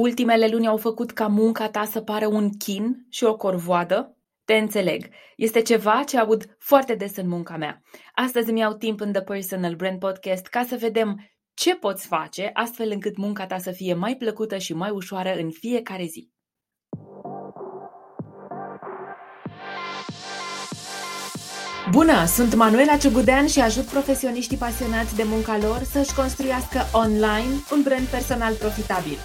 [0.00, 4.16] Ultimele luni au făcut ca munca ta să pară un chin și o corvoadă?
[4.44, 5.06] Te înțeleg.
[5.36, 7.82] Este ceva ce aud foarte des în munca mea.
[8.14, 12.50] Astăzi îmi iau timp în The Personal Brand Podcast ca să vedem ce poți face
[12.52, 16.30] astfel încât munca ta să fie mai plăcută și mai ușoară în fiecare zi.
[21.90, 27.82] Bună, sunt Manuela Ciugudean și ajut profesioniștii pasionați de munca lor să-și construiască online un
[27.82, 29.18] brand personal profitabil.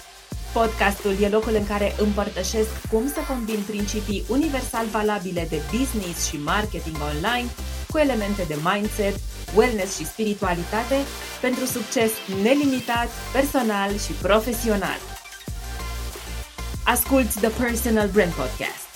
[0.62, 6.36] Podcastul e locul în care împărtășesc cum să combin principii universal valabile de business și
[6.36, 7.48] marketing online
[7.90, 9.14] cu elemente de mindset,
[9.56, 10.98] wellness și spiritualitate
[11.40, 12.10] pentru succes
[12.42, 15.00] nelimitat, personal și profesional.
[16.94, 18.86] Asculți The Personal Brand Podcast.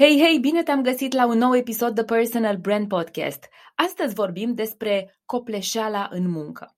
[0.00, 3.42] Hei, hei, bine te-am găsit la un nou episod The Personal Brand Podcast.
[3.74, 6.74] Astăzi vorbim despre copleșeala în muncă.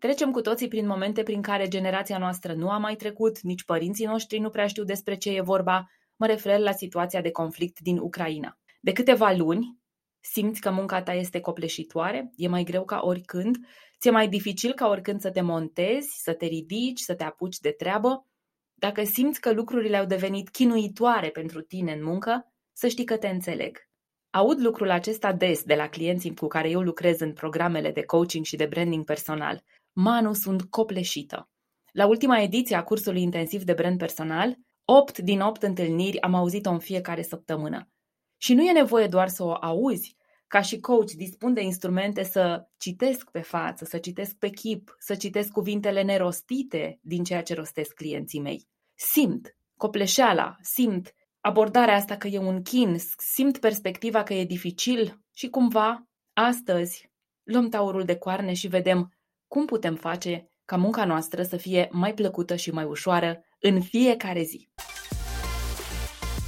[0.00, 4.06] Trecem cu toții prin momente prin care generația noastră nu a mai trecut, nici părinții
[4.06, 5.90] noștri nu prea știu despre ce e vorba.
[6.16, 8.58] Mă refer la situația de conflict din Ucraina.
[8.80, 9.78] De câteva luni,
[10.20, 13.56] simți că munca ta este copleșitoare, e mai greu ca oricând,
[13.98, 17.70] ți-e mai dificil ca oricând să te montezi, să te ridici, să te apuci de
[17.70, 18.26] treabă.
[18.74, 23.28] Dacă simți că lucrurile au devenit chinuitoare pentru tine în muncă, să știi că te
[23.28, 23.88] înțeleg.
[24.30, 28.44] Aud lucrul acesta des de la clienții cu care eu lucrez în programele de coaching
[28.44, 29.62] și de branding personal.
[30.02, 31.48] Manu, sunt copleșită.
[31.92, 36.70] La ultima ediție a cursului intensiv de brand personal, 8 din 8 întâlniri am auzit-o
[36.70, 37.88] în fiecare săptămână.
[38.36, 42.68] Și nu e nevoie doar să o auzi, ca și coach dispun de instrumente să
[42.76, 47.94] citesc pe față, să citesc pe chip, să citesc cuvintele nerostite din ceea ce rostesc
[47.94, 48.66] clienții mei.
[48.94, 55.48] Simt copleșeala, simt abordarea asta că e un chin, simt perspectiva că e dificil și
[55.48, 57.10] cumva, astăzi,
[57.42, 59.14] luăm taurul de coarne și vedem
[59.52, 64.42] cum putem face ca munca noastră să fie mai plăcută și mai ușoară în fiecare
[64.42, 64.68] zi.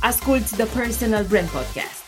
[0.00, 2.02] Asculți The Personal Brand Podcast.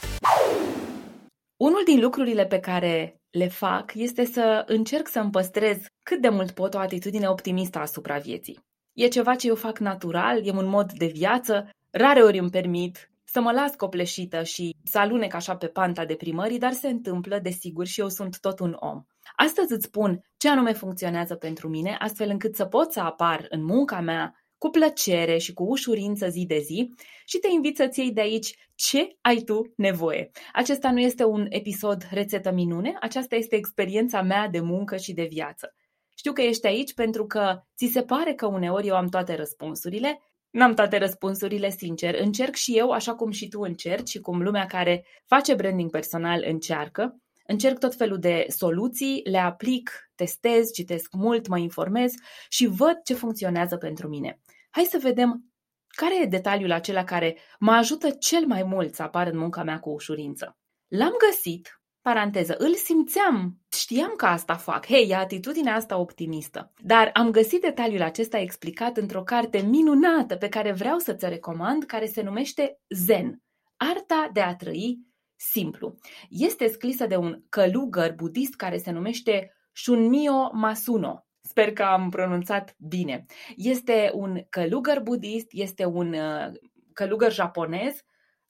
[1.56, 6.28] Unul din lucrurile pe care le fac este să încerc să îmi păstrez cât de
[6.28, 8.58] mult pot o atitudine optimistă asupra vieții.
[8.92, 13.10] E ceva ce eu fac natural, e un mod de viață, Rare ori îmi permit
[13.24, 17.86] să mă las copleșită și să alunec așa pe panta deprimării, dar se întâmplă, desigur,
[17.86, 19.02] și eu sunt tot un om.
[19.36, 23.64] Astăzi îți spun ce anume funcționează pentru mine, astfel încât să pot să apar în
[23.64, 28.12] munca mea cu plăcere și cu ușurință zi de zi și te invit să-ți iei
[28.12, 30.30] de aici ce ai tu nevoie.
[30.52, 35.26] Acesta nu este un episod rețetă minune, aceasta este experiența mea de muncă și de
[35.30, 35.74] viață.
[36.16, 40.20] Știu că ești aici pentru că ți se pare că uneori eu am toate răspunsurile,
[40.54, 42.20] N-am toate răspunsurile, sincer.
[42.20, 46.44] Încerc și eu, așa cum și tu încerci și cum lumea care face branding personal
[46.46, 47.18] încearcă.
[47.46, 52.12] Încerc tot felul de soluții, le aplic, testez, citesc mult, mă informez
[52.48, 54.40] și văd ce funcționează pentru mine.
[54.70, 55.52] Hai să vedem
[55.86, 59.80] care e detaliul acela care mă ajută cel mai mult să apar în munca mea
[59.80, 60.56] cu ușurință.
[60.88, 66.72] L-am găsit Paranteză, îl simțeam, știam că asta fac, hei, e atitudinea asta optimistă.
[66.82, 71.84] Dar am găsit detaliul acesta explicat într-o carte minunată pe care vreau să ți-o recomand,
[71.84, 73.42] care se numește Zen,
[73.76, 74.98] Arta de a trăi
[75.36, 75.98] simplu.
[76.28, 81.26] Este scrisă de un călugăr budist care se numește Shunmyo Masuno.
[81.40, 83.24] Sper că am pronunțat bine.
[83.56, 86.52] Este un călugăr budist, este un uh,
[86.92, 88.04] călugăr japonez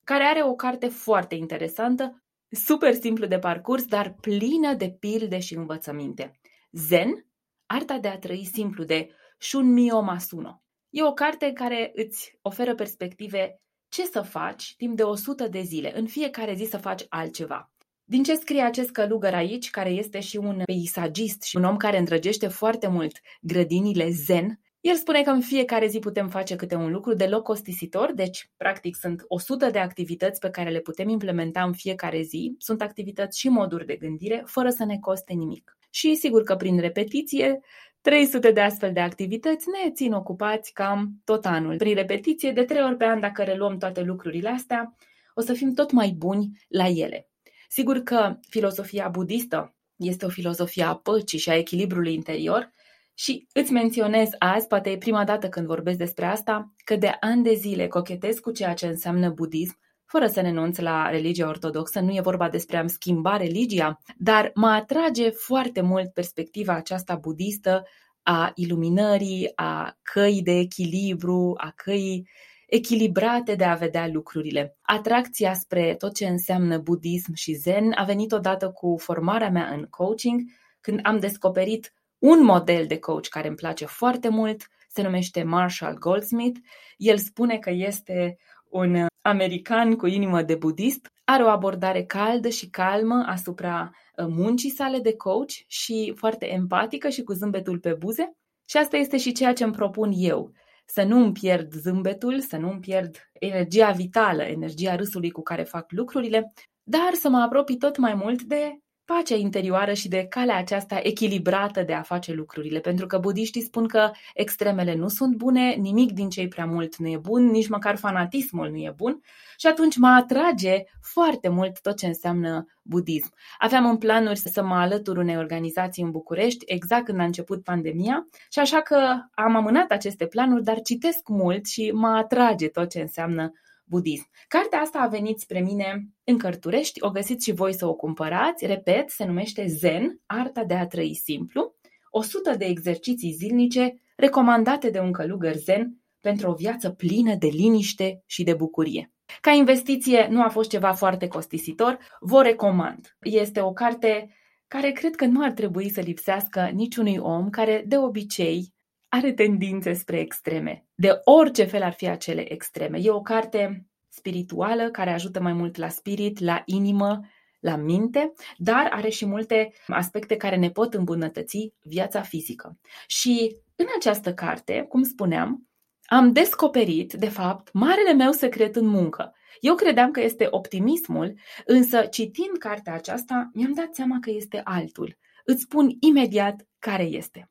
[0.04, 5.54] care are o carte foarte interesantă super simplu de parcurs, dar plină de pilde și
[5.54, 6.40] învățăminte.
[6.72, 7.26] Zen,
[7.66, 9.08] arta de a trăi simplu de
[9.38, 10.62] Shunmyo Masuno.
[10.90, 13.60] E o carte care îți oferă perspective
[13.94, 17.72] ce să faci timp de 100 de zile, în fiecare zi să faci altceva.
[18.04, 21.98] Din ce scrie acest călugăr aici, care este și un peisagist și un om care
[21.98, 26.90] îndrăgește foarte mult grădinile zen, el spune că în fiecare zi putem face câte un
[26.90, 31.72] lucru deloc costisitor, deci practic sunt 100 de activități pe care le putem implementa în
[31.72, 35.76] fiecare zi, sunt activități și moduri de gândire, fără să ne coste nimic.
[35.90, 37.60] Și sigur că prin repetiție,
[38.04, 41.76] 300 de astfel de activități ne țin ocupați cam tot anul.
[41.76, 44.96] Prin repetiție, de 3 ori pe an, dacă reluăm toate lucrurile astea,
[45.34, 47.28] o să fim tot mai buni la ele.
[47.68, 52.72] Sigur că filosofia budistă este o filozofie a păcii și a echilibrului interior,
[53.14, 57.42] și îți menționez azi, poate e prima dată când vorbesc despre asta, că de ani
[57.42, 59.78] de zile cochetez cu ceea ce înseamnă budism,
[60.18, 64.66] fără să renunț la religia ortodoxă, nu e vorba despre a-mi schimba religia, dar mă
[64.66, 67.86] atrage foarte mult perspectiva aceasta budistă
[68.22, 72.28] a iluminării, a căii de echilibru, a căii
[72.66, 74.76] echilibrate de a vedea lucrurile.
[74.82, 79.86] Atracția spre tot ce înseamnă budism și zen a venit odată cu formarea mea în
[79.90, 80.40] coaching,
[80.80, 85.98] când am descoperit un model de coach care îmi place foarte mult, se numește Marshall
[85.98, 86.60] Goldsmith.
[86.96, 88.36] El spune că este
[88.74, 94.70] un american cu inimă de budist, are o abordare caldă și calmă asupra uh, muncii
[94.70, 98.36] sale de coach și foarte empatică și cu zâmbetul pe buze.
[98.64, 100.52] Și asta este și ceea ce îmi propun eu.
[100.86, 105.62] Să nu îmi pierd zâmbetul, să nu îmi pierd energia vitală, energia râsului cu care
[105.62, 110.56] fac lucrurile, dar să mă apropii tot mai mult de pacea interioară și de calea
[110.56, 115.74] aceasta echilibrată de a face lucrurile, pentru că budiștii spun că extremele nu sunt bune,
[115.74, 119.20] nimic din cei prea mult nu e bun, nici măcar fanatismul nu e bun
[119.56, 123.32] și atunci mă atrage foarte mult tot ce înseamnă budism.
[123.58, 128.26] Aveam în planuri să mă alătur unei organizații în București exact când a început pandemia
[128.50, 128.96] și așa că
[129.34, 133.52] am amânat aceste planuri, dar citesc mult și mă atrage tot ce înseamnă
[133.84, 134.26] budism.
[134.48, 138.66] Cartea asta a venit spre mine în Cărturești, o găsiți și voi să o cumpărați.
[138.66, 141.74] Repet, se numește Zen, Arta de a trăi simplu.
[142.10, 148.22] 100 de exerciții zilnice recomandate de un călugăr zen pentru o viață plină de liniște
[148.26, 149.12] și de bucurie.
[149.40, 153.16] Ca investiție nu a fost ceva foarte costisitor, vă recomand.
[153.20, 154.34] Este o carte
[154.66, 158.73] care cred că nu ar trebui să lipsească niciunui om care de obicei
[159.14, 162.98] are tendințe spre extreme, de orice fel ar fi acele extreme.
[163.02, 167.20] E o carte spirituală care ajută mai mult la spirit, la inimă,
[167.60, 172.78] la minte, dar are și multe aspecte care ne pot îmbunătăți viața fizică.
[173.06, 175.68] Și în această carte, cum spuneam,
[176.04, 179.34] am descoperit, de fapt, marele meu secret în muncă.
[179.60, 181.34] Eu credeam că este optimismul,
[181.64, 185.16] însă citind cartea aceasta, mi-am dat seama că este altul.
[185.44, 187.48] Îți spun imediat care este.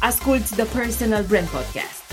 [0.00, 2.12] Asculți The Personal Brand Podcast.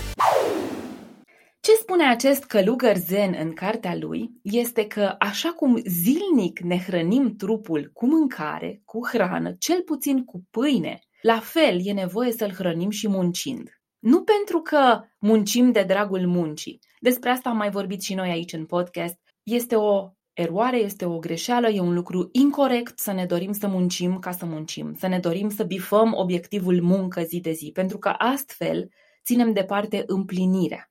[1.60, 7.36] Ce spune acest călugăr zen în cartea lui este că așa cum zilnic ne hrănim
[7.36, 12.90] trupul cu mâncare, cu hrană, cel puțin cu pâine, la fel e nevoie să-l hrănim
[12.90, 13.68] și muncind.
[13.98, 16.78] Nu pentru că muncim de dragul muncii.
[17.00, 19.16] Despre asta am mai vorbit și noi aici în podcast.
[19.42, 24.18] Este o eroare, este o greșeală, e un lucru incorrect să ne dorim să muncim
[24.18, 28.08] ca să muncim, să ne dorim să bifăm obiectivul muncă zi de zi, pentru că
[28.08, 28.88] astfel
[29.24, 30.90] ținem departe împlinirea.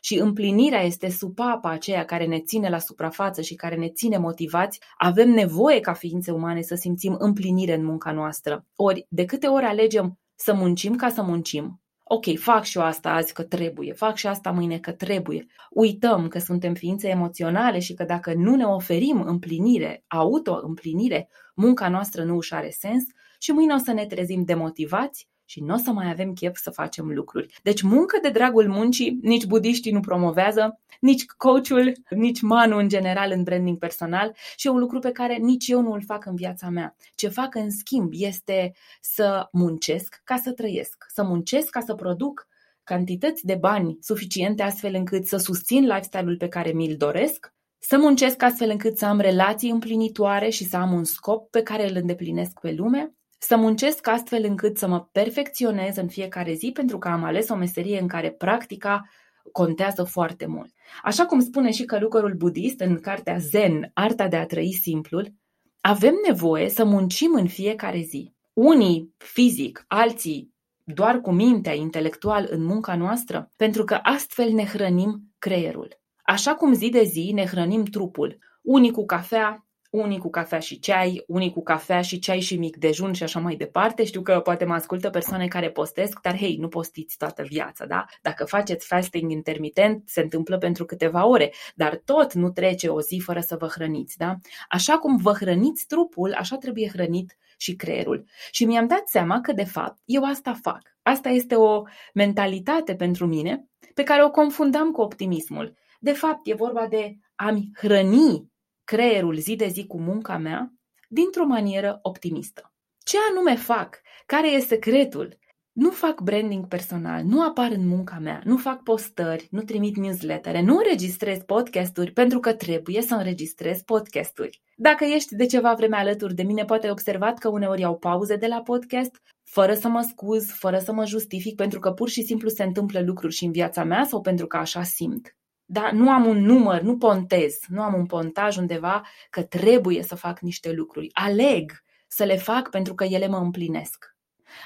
[0.00, 4.80] Și împlinirea este supapa aceea care ne ține la suprafață și care ne ține motivați.
[4.96, 8.66] Avem nevoie ca ființe umane să simțim împlinire în munca noastră.
[8.76, 11.79] Ori, de câte ori alegem să muncim ca să muncim,
[12.12, 15.46] ok, fac și eu asta azi că trebuie, fac și asta mâine că trebuie.
[15.70, 22.24] Uităm că suntem ființe emoționale și că dacă nu ne oferim împlinire, auto-împlinire, munca noastră
[22.24, 23.04] nu își are sens
[23.38, 26.70] și mâine o să ne trezim demotivați și nu o să mai avem chef să
[26.70, 27.60] facem lucruri.
[27.62, 33.30] Deci muncă de dragul muncii nici budiștii nu promovează, nici coachul, nici manu în general
[33.30, 36.34] în branding personal și e un lucru pe care nici eu nu îl fac în
[36.34, 36.96] viața mea.
[37.14, 42.48] Ce fac în schimb este să muncesc ca să trăiesc, să muncesc ca să produc
[42.84, 48.42] cantități de bani suficiente astfel încât să susțin lifestyle-ul pe care mi-l doresc, să muncesc
[48.42, 52.60] astfel încât să am relații împlinitoare și să am un scop pe care îl îndeplinesc
[52.60, 57.24] pe lume să muncesc astfel încât să mă perfecționez în fiecare zi pentru că am
[57.24, 59.08] ales o meserie în care practica
[59.52, 60.70] contează foarte mult.
[61.02, 65.34] Așa cum spune și călugărul budist în cartea Zen, Arta de a trăi simplul,
[65.80, 68.34] avem nevoie să muncim în fiecare zi.
[68.52, 70.54] Unii fizic, alții
[70.84, 76.00] doar cu mintea intelectual în munca noastră, pentru că astfel ne hrănim creierul.
[76.22, 80.78] Așa cum zi de zi ne hrănim trupul, unii cu cafea, unii cu cafea și
[80.78, 84.04] ceai, unii cu cafea și ceai și mic dejun și așa mai departe.
[84.04, 88.04] Știu că poate mă ascultă persoane care postesc, dar hei, nu postiți toată viața, da?
[88.22, 93.22] Dacă faceți fasting intermitent, se întâmplă pentru câteva ore, dar tot nu trece o zi
[93.24, 94.36] fără să vă hrăniți, da?
[94.68, 98.24] Așa cum vă hrăniți trupul, așa trebuie hrănit și creierul.
[98.50, 100.80] Și mi-am dat seama că, de fapt, eu asta fac.
[101.02, 101.82] Asta este o
[102.14, 105.74] mentalitate pentru mine pe care o confundam cu optimismul.
[106.00, 108.49] De fapt, e vorba de a-mi hrăni
[108.90, 110.72] creierul zi de zi cu munca mea
[111.08, 112.72] dintr-o manieră optimistă.
[113.04, 114.00] Ce anume fac?
[114.26, 115.38] Care e secretul?
[115.72, 120.62] Nu fac branding personal, nu apar în munca mea, nu fac postări, nu trimit newslettere,
[120.62, 124.62] nu înregistrez podcasturi pentru că trebuie să înregistrez podcasturi.
[124.76, 128.36] Dacă ești de ceva vreme alături de mine, poate ai observat că uneori iau pauze
[128.36, 132.22] de la podcast, fără să mă scuz, fără să mă justific, pentru că pur și
[132.22, 135.34] simplu se întâmplă lucruri și în viața mea sau pentru că așa simt.
[135.72, 135.90] Da?
[135.92, 140.40] Nu am un număr, nu pontez, nu am un pontaj undeva că trebuie să fac
[140.40, 141.08] niște lucruri.
[141.12, 144.16] Aleg să le fac pentru că ele mă împlinesc.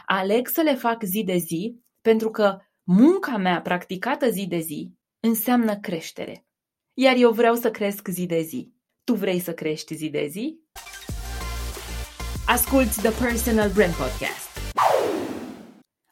[0.06, 4.92] Aleg să le fac zi de zi pentru că munca mea practicată zi de zi
[5.20, 6.46] înseamnă creștere.
[6.94, 8.72] Iar eu vreau să cresc zi de zi.
[9.04, 10.58] Tu vrei să crești zi de zi?
[12.46, 14.53] Asculți The Personal Brand Podcast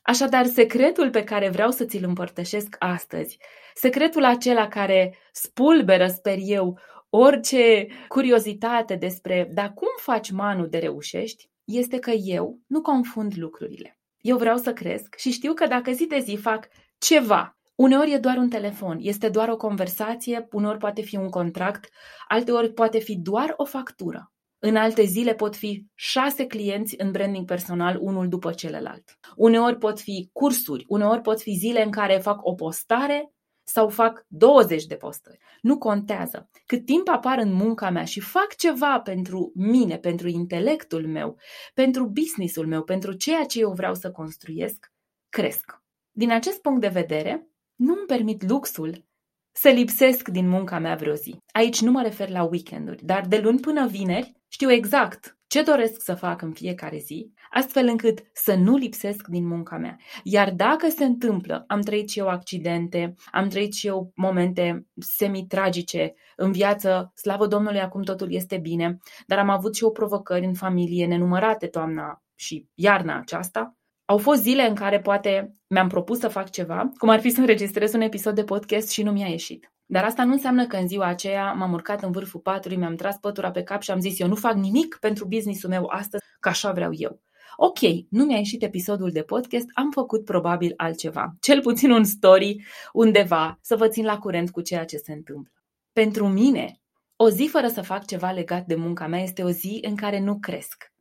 [0.02, 3.38] Așadar, secretul pe care vreau să ți-l împărtășesc astăzi,
[3.74, 6.78] secretul acela care spulberă, sper eu,
[7.10, 13.98] orice curiozitate despre dar cum faci manu de reușești, este că eu nu confund lucrurile.
[14.20, 16.68] Eu vreau să cresc și știu că dacă zi de zi fac
[16.98, 21.88] ceva, uneori e doar un telefon, este doar o conversație, uneori poate fi un contract,
[22.28, 24.32] alteori poate fi doar o factură.
[24.64, 29.18] În alte zile pot fi șase clienți în branding personal, unul după celălalt.
[29.36, 34.24] Uneori pot fi cursuri, uneori pot fi zile în care fac o postare sau fac
[34.28, 35.38] 20 de postări.
[35.60, 36.50] Nu contează.
[36.66, 41.38] Cât timp apar în munca mea și fac ceva pentru mine, pentru intelectul meu,
[41.74, 44.92] pentru businessul meu, pentru ceea ce eu vreau să construiesc,
[45.28, 45.82] cresc.
[46.10, 49.04] Din acest punct de vedere, nu îmi permit luxul
[49.52, 51.36] să lipsesc din munca mea vreo zi.
[51.52, 56.02] Aici nu mă refer la weekenduri, dar de luni până vineri știu exact ce doresc
[56.02, 59.96] să fac în fiecare zi, astfel încât să nu lipsesc din munca mea.
[60.22, 66.14] Iar dacă se întâmplă, am trăit și eu accidente, am trăit și eu momente semi-tragice
[66.36, 70.54] în viață, slavă Domnului, acum totul este bine, dar am avut și o provocări în
[70.54, 73.76] familie nenumărate toamna și iarna aceasta,
[74.12, 77.40] au fost zile în care poate mi-am propus să fac ceva, cum ar fi să
[77.40, 79.72] înregistrez un episod de podcast și nu mi-a ieșit.
[79.86, 83.16] Dar asta nu înseamnă că în ziua aceea m-am urcat în vârful patului, mi-am tras
[83.16, 86.48] pătura pe cap și am zis eu nu fac nimic pentru businessul meu astăzi, că
[86.48, 87.20] așa vreau eu.
[87.56, 87.78] Ok,
[88.08, 91.34] nu mi-a ieșit episodul de podcast, am făcut probabil altceva.
[91.40, 95.52] Cel puțin un story undeva să vă țin la curent cu ceea ce se întâmplă.
[95.92, 96.80] Pentru mine,
[97.16, 100.20] o zi fără să fac ceva legat de munca mea este o zi în care
[100.20, 100.92] nu cresc.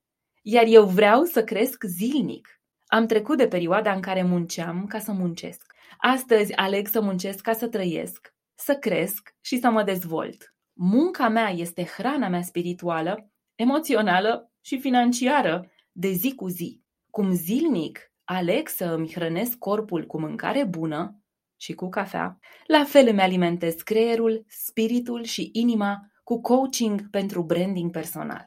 [0.42, 2.61] Iar eu vreau să cresc zilnic.
[2.94, 5.74] Am trecut de perioada în care munceam ca să muncesc.
[5.98, 10.56] Astăzi aleg să muncesc ca să trăiesc, să cresc și să mă dezvolt.
[10.74, 16.82] Munca mea este hrana mea spirituală, emoțională și financiară de zi cu zi.
[17.10, 21.22] Cum zilnic aleg să îmi hrănesc corpul cu mâncare bună
[21.60, 27.92] și cu cafea, la fel îmi alimentez creierul, spiritul și inima cu coaching pentru branding
[27.92, 28.46] personal.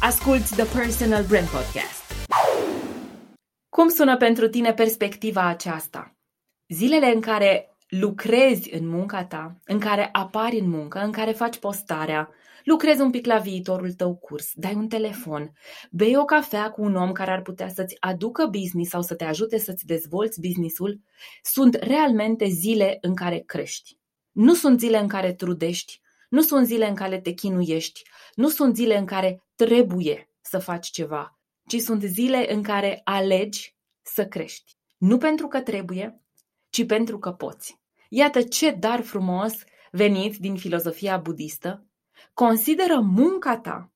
[0.00, 1.97] Asculți The Personal Brand Podcast
[3.78, 6.16] cum sună pentru tine perspectiva aceasta?
[6.68, 11.58] Zilele în care lucrezi în munca ta, în care apari în muncă, în care faci
[11.58, 12.30] postarea,
[12.64, 15.52] lucrezi un pic la viitorul tău curs, dai un telefon,
[15.90, 19.24] bei o cafea cu un om care ar putea să-ți aducă business sau să te
[19.24, 21.00] ajute să-ți dezvolți businessul,
[21.42, 23.98] sunt realmente zile în care crești.
[24.32, 28.02] Nu sunt zile în care trudești, nu sunt zile în care te chinuiești,
[28.34, 31.37] nu sunt zile în care trebuie să faci ceva,
[31.68, 34.76] ci sunt zile în care alegi să crești.
[34.98, 36.22] Nu pentru că trebuie,
[36.70, 37.80] ci pentru că poți.
[38.08, 39.54] Iată ce dar frumos
[39.90, 41.86] venit din filozofia budistă.
[42.34, 43.92] Consideră munca ta,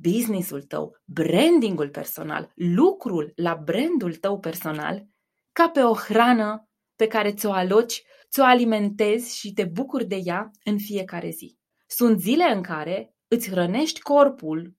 [0.00, 5.06] businessul tău, brandingul personal, lucrul la brandul tău personal,
[5.52, 10.50] ca pe o hrană pe care ți-o aloci, ți-o alimentezi și te bucuri de ea
[10.64, 11.58] în fiecare zi.
[11.86, 14.76] Sunt zile în care îți hrănești corpul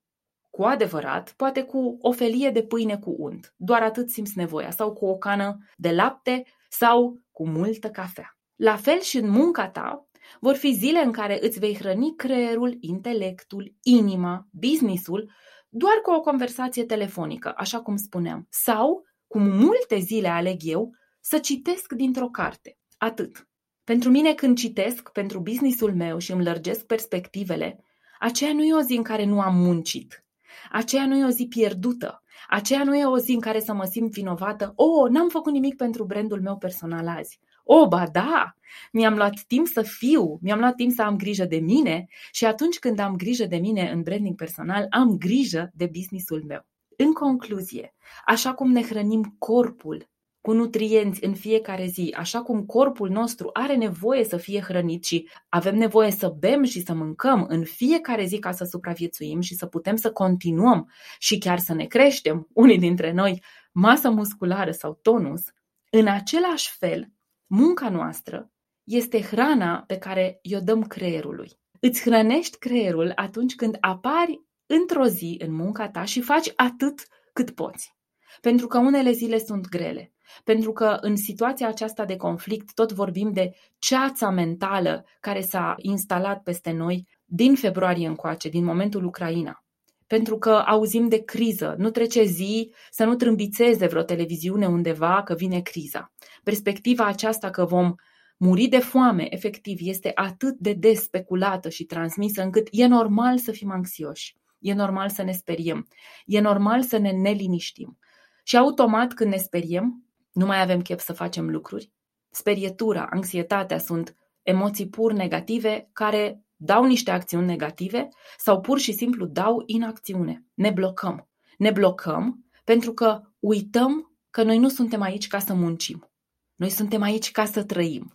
[0.55, 3.53] cu adevărat, poate cu o felie de pâine cu unt.
[3.57, 4.71] Doar atât simți nevoia.
[4.71, 8.37] Sau cu o cană de lapte sau cu multă cafea.
[8.55, 10.07] La fel și în munca ta,
[10.39, 15.31] vor fi zile în care îți vei hrăni creierul, intelectul, inima, businessul,
[15.69, 18.47] doar cu o conversație telefonică, așa cum spuneam.
[18.49, 20.91] Sau, cum multe zile aleg eu,
[21.21, 22.77] să citesc dintr-o carte.
[22.97, 23.47] Atât.
[23.83, 27.83] Pentru mine când citesc pentru businessul meu și îmi lărgesc perspectivele,
[28.19, 30.22] aceea nu e o zi în care nu am muncit.
[30.71, 32.23] Aceea nu e o zi pierdută.
[32.47, 34.73] Aceea nu e o zi în care să mă simt vinovată.
[34.75, 37.39] O, oh, n-am făcut nimic pentru brandul meu personal azi.
[37.63, 38.55] O, oh, ba da,
[38.91, 42.79] mi-am luat timp să fiu, mi-am luat timp să am grijă de mine și atunci
[42.79, 46.65] când am grijă de mine în branding personal, am grijă de businessul meu.
[46.97, 47.95] În concluzie,
[48.25, 50.07] așa cum ne hrănim corpul
[50.43, 55.29] cu nutrienți în fiecare zi, așa cum corpul nostru are nevoie să fie hrănit și
[55.49, 59.65] avem nevoie să bem și să mâncăm în fiecare zi ca să supraviețuim și să
[59.65, 65.43] putem să continuăm și chiar să ne creștem, unii dintre noi, masă musculară sau tonus,
[65.89, 67.11] în același fel,
[67.45, 68.51] munca noastră
[68.83, 71.51] este hrana pe care i-o dăm creierului.
[71.79, 77.51] Îți hrănești creierul atunci când apari într-o zi în munca ta și faci atât cât
[77.51, 77.95] poți.
[78.41, 80.12] Pentru că unele zile sunt grele,
[80.43, 86.43] pentru că în situația aceasta de conflict tot vorbim de ceața mentală care s-a instalat
[86.43, 89.63] peste noi din februarie încoace, din momentul Ucraina.
[90.07, 95.33] Pentru că auzim de criză, nu trece zi să nu trâmbițeze vreo televiziune undeva că
[95.33, 96.11] vine criza.
[96.43, 97.95] Perspectiva aceasta că vom
[98.37, 103.51] muri de foame, efectiv, este atât de des speculată și transmisă încât e normal să
[103.51, 105.87] fim anxioși, e normal să ne speriem,
[106.25, 107.97] e normal să ne neliniștim.
[108.43, 110.02] Și automat când ne speriem,
[110.33, 111.91] nu mai avem chef să facem lucruri.
[112.29, 119.25] Sperietura, anxietatea sunt emoții pur negative care dau niște acțiuni negative sau pur și simplu
[119.25, 120.45] dau inacțiune.
[120.53, 121.29] Ne blocăm.
[121.57, 126.11] Ne blocăm pentru că uităm că noi nu suntem aici ca să muncim.
[126.55, 128.11] Noi suntem aici ca să trăim.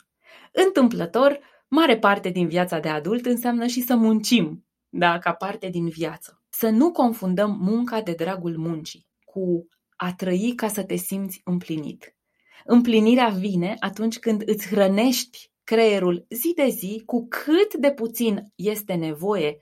[0.53, 5.89] Întâmplător, mare parte din viața de adult înseamnă și să muncim, da, ca parte din
[5.89, 6.43] viață.
[6.49, 9.69] Să nu confundăm munca de dragul muncii cu
[10.01, 12.17] a trăi ca să te simți împlinit.
[12.65, 18.95] Împlinirea vine atunci când îți hrănești creierul zi de zi cu cât de puțin este
[18.95, 19.59] nevoie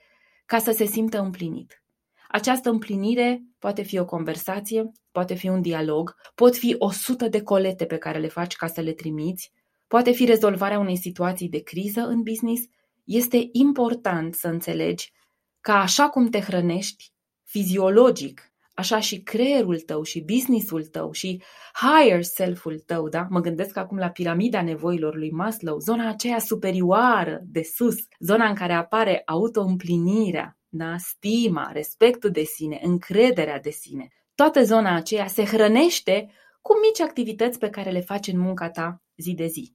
[0.47, 1.83] ca să se simtă împlinit.
[2.28, 7.43] Această împlinire poate fi o conversație, poate fi un dialog, pot fi o sută de
[7.43, 9.52] colete pe care le faci ca să le trimiți,
[9.87, 12.62] poate fi rezolvarea unei situații de criză în business.
[13.05, 15.12] Este important să înțelegi
[15.61, 17.12] că așa cum te hrănești,
[17.43, 21.42] fiziologic, așa și creierul tău și businessul tău și
[21.73, 23.26] higher self-ul tău, da?
[23.30, 28.54] Mă gândesc acum la piramida nevoilor lui Maslow, zona aceea superioară de sus, zona în
[28.54, 30.95] care apare autoîmplinirea, da?
[30.99, 34.09] stima, respectul de sine, încrederea de sine.
[34.35, 36.30] Toată zona aceea se hrănește
[36.61, 39.75] cu mici activități pe care le faci în munca ta zi de zi.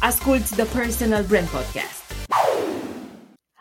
[0.00, 1.98] Asculți The Personal Brand Podcast.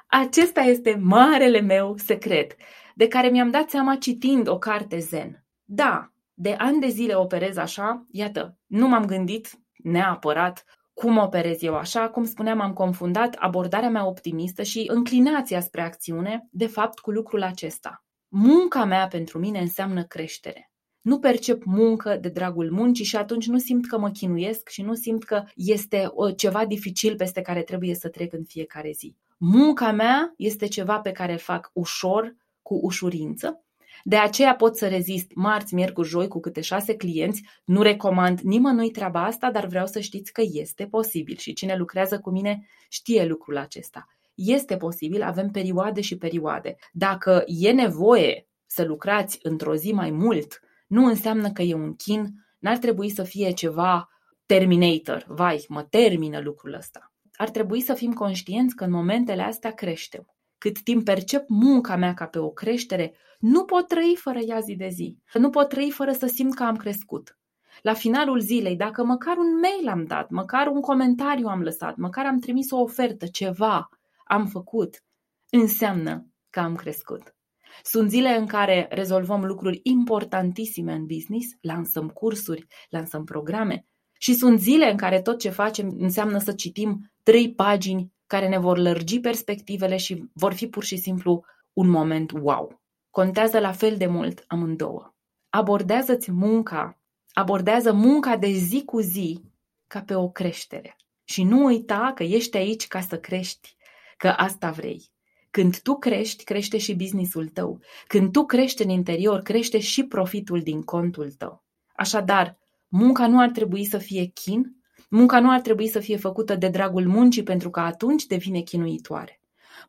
[0.08, 2.56] Acesta este marele meu secret
[2.98, 5.46] de care mi-am dat seama citind o carte zen.
[5.64, 10.64] Da, de ani de zile operez așa, iată, nu m-am gândit neapărat
[10.94, 16.48] cum operez eu așa, cum spuneam, am confundat abordarea mea optimistă și înclinația spre acțiune,
[16.52, 18.06] de fapt, cu lucrul acesta.
[18.28, 20.72] Munca mea pentru mine înseamnă creștere.
[21.02, 24.94] Nu percep muncă de dragul muncii și atunci nu simt că mă chinuiesc și nu
[24.94, 29.16] simt că este ceva dificil peste care trebuie să trec în fiecare zi.
[29.38, 32.36] Munca mea este ceva pe care îl fac ușor,
[32.68, 33.62] cu ușurință.
[34.04, 37.44] De aceea pot să rezist marți, miercuri, joi cu câte șase clienți.
[37.66, 42.20] Nu recomand nimănui treaba asta, dar vreau să știți că este posibil și cine lucrează
[42.20, 44.08] cu mine știe lucrul acesta.
[44.36, 46.76] Este posibil, avem perioade și perioade.
[46.92, 52.34] Dacă e nevoie să lucrați într-o zi mai mult, nu înseamnă că e un chin,
[52.60, 54.10] n-ar trebui să fie ceva
[54.46, 57.14] terminator, vai, mă termină lucrul ăsta.
[57.34, 62.14] Ar trebui să fim conștienți că în momentele astea creștem cât timp percep munca mea
[62.14, 65.18] ca pe o creștere, nu pot trăi fără ea zi de zi.
[65.34, 67.38] Nu pot trăi fără să simt că am crescut.
[67.82, 72.26] La finalul zilei, dacă măcar un mail am dat, măcar un comentariu am lăsat, măcar
[72.26, 73.90] am trimis o ofertă, ceva
[74.26, 75.04] am făcut,
[75.50, 77.36] înseamnă că am crescut.
[77.84, 83.86] Sunt zile în care rezolvăm lucruri importantissime în business, lansăm cursuri, lansăm programe
[84.18, 88.58] și sunt zile în care tot ce facem înseamnă să citim trei pagini care ne
[88.58, 92.82] vor lărgi perspectivele și vor fi pur și simplu un moment wow.
[93.10, 95.14] Contează la fel de mult amândouă.
[95.50, 97.00] Abordează-ți munca,
[97.32, 99.42] abordează munca de zi cu zi
[99.88, 100.96] ca pe o creștere.
[101.24, 103.76] Și nu uita că ești aici ca să crești,
[104.18, 105.12] că asta vrei.
[105.52, 107.80] Când tu crești, crește și businessul tău.
[108.08, 111.64] Când tu crești în interior, crește și profitul din contul tău.
[111.96, 114.77] Așadar, munca nu ar trebui să fie chin,
[115.08, 119.40] Munca nu ar trebui să fie făcută de dragul muncii pentru că atunci devine chinuitoare.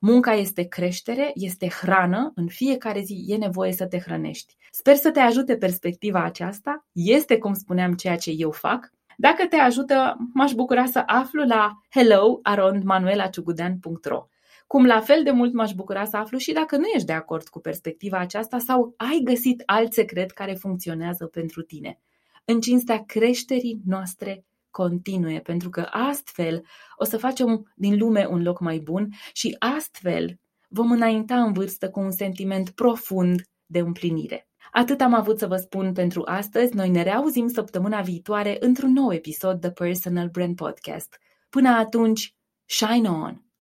[0.00, 4.56] Munca este creștere, este hrană, în fiecare zi e nevoie să te hrănești.
[4.70, 8.90] Sper să te ajute perspectiva aceasta, este, cum spuneam, ceea ce eu fac.
[9.16, 14.28] Dacă te ajută, m-aș bucura să aflu la hello.manuelaciugudean.ro
[14.68, 17.48] cum la fel de mult m-aș bucura să aflu și dacă nu ești de acord
[17.48, 22.00] cu perspectiva aceasta sau ai găsit alt secret care funcționează pentru tine.
[22.44, 24.44] În cinstea creșterii noastre
[24.82, 26.64] continue, pentru că astfel
[26.96, 30.38] o să facem din lume un loc mai bun și astfel
[30.68, 34.48] vom înainta în vârstă cu un sentiment profund de împlinire.
[34.72, 39.12] Atât am avut să vă spun pentru astăzi, noi ne reauzim săptămâna viitoare într-un nou
[39.12, 41.18] episod The Personal Brand Podcast.
[41.48, 43.47] Până atunci, shine on!